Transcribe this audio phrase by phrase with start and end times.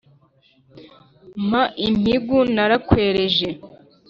[1.47, 3.49] Mpa impigu narakwereje